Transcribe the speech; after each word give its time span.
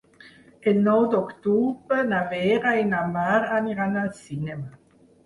El 0.69 0.77
nou 0.85 1.01
d'octubre 1.11 2.05
na 2.13 2.21
Vera 2.31 2.71
i 2.85 2.87
na 2.95 3.03
Mar 3.19 3.37
aniran 3.59 4.01
al 4.05 4.11
cinema. 4.23 4.67